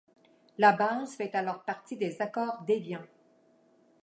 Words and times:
La 0.57 0.71
base 0.71 1.13
fait 1.15 1.35
alors 1.35 1.63
partie 1.63 1.95
des 1.95 2.23
Accords 2.23 2.63
d'Évian. 2.65 3.03